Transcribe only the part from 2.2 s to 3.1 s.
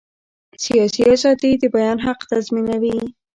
تضمینوي